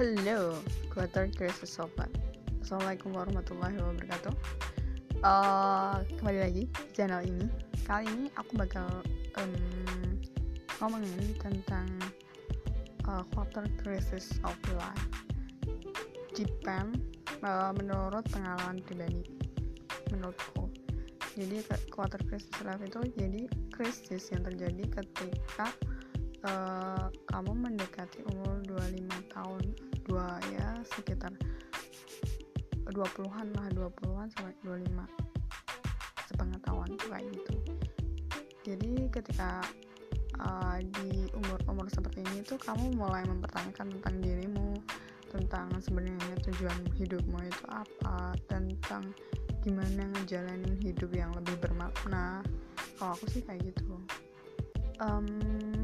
[0.00, 0.56] Halo,
[0.88, 2.08] quarter crisis sobat.
[2.64, 4.32] Assalamualaikum warahmatullahi wabarakatuh.
[5.20, 7.44] Uh, kembali lagi di channel ini.
[7.84, 8.88] Kali ini aku bakal
[9.36, 9.52] um,
[10.80, 11.84] ngomongin tentang
[13.12, 15.04] uh, quarter crisis of life.
[16.32, 16.96] Japan
[17.44, 19.20] uh, menurut pengalaman pribadi,
[20.16, 20.72] menurutku.
[21.36, 21.60] Jadi
[21.92, 25.68] quarter crisis life itu jadi krisis yang terjadi ketika
[26.48, 26.99] uh,
[27.40, 29.64] kamu mendekati umur 25 tahun
[30.04, 31.32] dua ya sekitar
[32.92, 34.92] 20-an lah 20-an sampai 25
[36.28, 37.56] sepengetahuan kayak gitu.
[38.60, 39.64] Jadi ketika
[40.36, 44.76] uh, di umur-umur seperti ini tuh kamu mulai mempertanyakan tentang dirimu
[45.32, 49.16] tentang sebenarnya tujuan hidupmu itu apa tentang
[49.64, 52.44] gimana ngejalanin hidup yang lebih bermakna.
[53.00, 53.96] Kalau aku sih kayak gitu.
[55.00, 55.79] Um,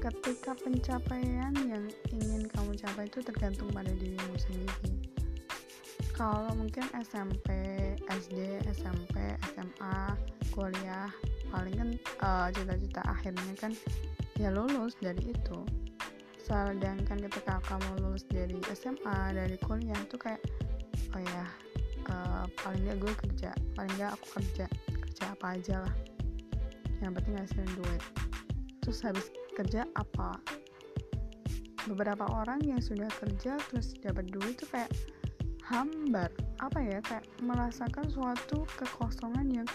[0.00, 4.96] ketika pencapaian yang ingin kamu capai itu tergantung pada dirimu sendiri.
[6.16, 7.48] Kalau mungkin SMP,
[8.08, 10.16] SD, SMP, SMA,
[10.56, 11.12] kuliah
[11.52, 11.90] paling kan
[12.24, 13.72] uh, cita-cita akhirnya kan
[14.40, 15.58] ya lulus dari itu.
[16.40, 20.40] Sedangkan ketika kamu lulus dari SMA dari kuliah itu kayak
[21.12, 21.44] oh ya
[22.08, 25.94] uh, paling nggak gue kerja paling nggak aku kerja kerja apa aja lah.
[27.04, 28.02] Yang penting ngasilin duit.
[28.80, 29.28] Terus habis
[29.60, 30.40] kerja apa?
[31.84, 34.88] Beberapa orang yang sudah kerja terus dapat duit itu kayak
[35.68, 36.32] hambar.
[36.64, 37.04] Apa ya?
[37.04, 39.68] Kayak merasakan suatu kekosongan yang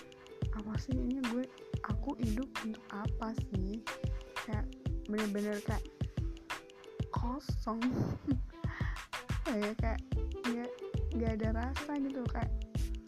[0.58, 1.45] apa sih ini gue?
[1.94, 3.86] Aku hidup untuk apa sih?
[4.50, 4.66] Kayak
[5.05, 5.86] bener-bener kayak
[7.14, 7.81] kosong.
[9.45, 10.02] Kayak kayak
[10.49, 10.66] ya
[11.22, 12.49] gak ada rasa gitu kayak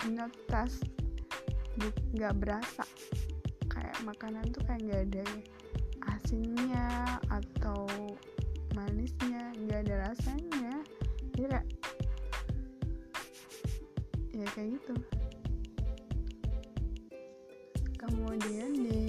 [0.05, 0.77] ngetas
[2.13, 2.85] nggak berasa.
[3.65, 5.56] Kayak makanan tuh kayak nggak ada ya
[6.11, 7.87] asinnya atau
[8.75, 10.73] manisnya nggak ada rasanya.
[11.35, 11.63] Kayak
[14.33, 14.95] ya kayak gitu.
[17.97, 19.01] Kemudian di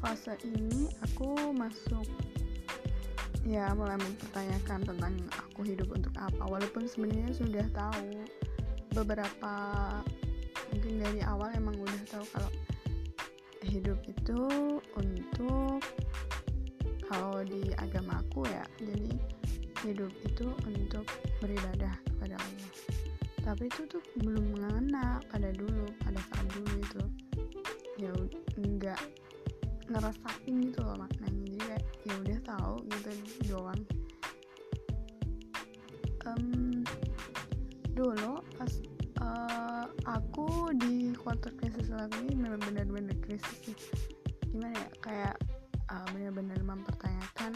[0.00, 2.06] fase ini aku masuk
[3.44, 6.44] ya mulai mempertanyakan tentang aku hidup untuk apa.
[6.46, 8.22] Walaupun sebenarnya sudah tahu
[8.94, 9.54] beberapa
[10.70, 12.50] mungkin dari awal emang udah tahu kalau
[13.66, 14.40] hidup itu
[14.98, 15.82] untuk
[17.10, 19.10] kalau di agamaku ya jadi
[19.82, 21.02] hidup itu untuk
[21.42, 22.70] beribadah kepada Allah.
[23.40, 27.02] Tapi itu tuh belum mengena pada dulu pada saat dulu itu.
[27.98, 28.12] Ya
[28.60, 29.00] enggak
[29.90, 31.42] ngerasain gitu loh maknanya.
[31.42, 33.10] Jadi kayak ya udah tahu gitu
[33.50, 33.82] doang.
[36.28, 36.84] Um,
[37.96, 38.72] dulu pas
[39.24, 42.86] uh, aku di quarter crisis lagi bener-bener
[43.24, 43.76] krisis sih.
[44.52, 45.36] Gimana ya kayak
[45.90, 47.52] uh, benar-benar mempertanyakan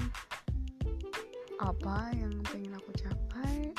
[1.63, 3.71] apa yang pengen aku capai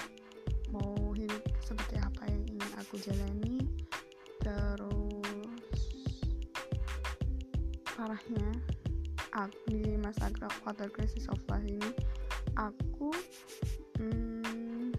[0.71, 3.57] mau hidup seperti apa yang ingin aku jalani
[4.41, 5.53] terus
[7.95, 8.47] parahnya
[9.35, 10.31] aku, di masa
[10.63, 11.91] quarter crisis of life ini
[12.55, 13.11] aku
[13.99, 14.95] hmm,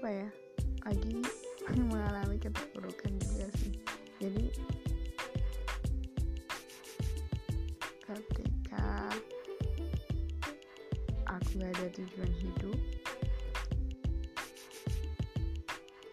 [0.00, 0.28] apa ya
[0.84, 1.20] lagi
[1.88, 2.19] mengalami
[8.14, 9.10] ketika
[11.30, 12.78] aku ada tujuan hidup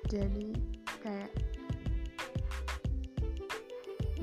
[0.08, 0.48] jadi
[1.04, 1.32] kayak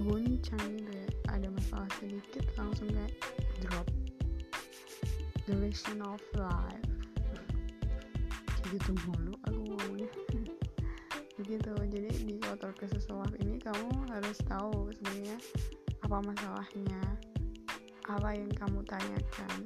[0.00, 1.08] guncang gitu ya.
[1.28, 3.12] Ada masalah sedikit langsung kayak
[3.64, 3.88] drop
[5.44, 6.88] duration of life.
[8.72, 10.10] Gitu mulu aku ngomongnya.
[11.38, 11.72] Begitu.
[11.76, 12.36] Jadi di
[12.80, 15.36] crisis life ini kamu harus tahu sebenarnya
[16.04, 17.00] apa masalahnya
[18.04, 19.60] apa yang kamu tanyakan?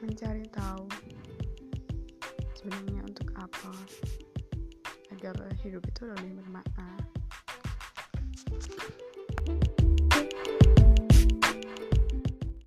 [0.00, 0.88] Mencari tahu
[2.56, 3.72] sebenarnya untuk apa
[5.12, 6.88] agar hidup itu lebih bermakna